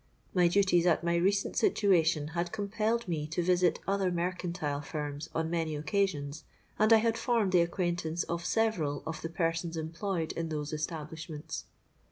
My 0.33 0.47
duties 0.47 0.87
at 0.87 1.03
my 1.03 1.13
recent 1.15 1.55
situation 1.55 2.29
had 2.29 2.51
compelled 2.51 3.07
me 3.07 3.27
to 3.27 3.43
visit 3.43 3.79
other 3.87 4.11
mercantile 4.11 4.81
firms 4.81 5.29
on 5.35 5.51
many 5.51 5.75
occasions; 5.75 6.43
and 6.79 6.91
I 6.91 6.97
had 6.97 7.19
formed 7.19 7.51
the 7.51 7.61
acquaintance 7.61 8.23
of 8.23 8.43
several 8.43 9.03
of 9.05 9.21
the 9.21 9.29
persons 9.29 9.77
employed 9.77 10.31
in 10.31 10.49
those 10.49 10.73
establishments. 10.73 11.65